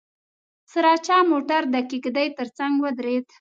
[0.71, 3.25] سراچه موټر د کېږدۍ تر څنګ ودرېد.